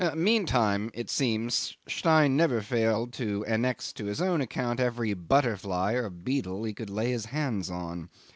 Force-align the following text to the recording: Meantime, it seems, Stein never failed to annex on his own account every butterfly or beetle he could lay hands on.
Meantime, 0.15 0.89
it 0.95 1.11
seems, 1.11 1.77
Stein 1.87 2.35
never 2.35 2.59
failed 2.63 3.13
to 3.13 3.45
annex 3.45 3.93
on 3.99 4.07
his 4.07 4.19
own 4.19 4.41
account 4.41 4.79
every 4.79 5.13
butterfly 5.13 5.93
or 5.93 6.09
beetle 6.09 6.63
he 6.63 6.73
could 6.73 6.89
lay 6.89 7.15
hands 7.27 7.69
on. 7.69 8.09